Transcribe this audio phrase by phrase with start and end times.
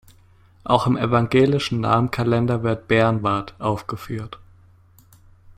[0.63, 4.39] Auch im Evangelischen Namenkalender wird "Bernward" aufgeführt.